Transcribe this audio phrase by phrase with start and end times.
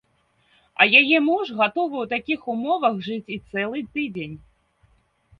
[0.83, 4.33] А яе муж гатовы ў такіх умовах жыць і цэлы тыдзень.